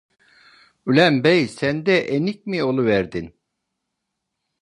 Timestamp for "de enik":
1.85-2.39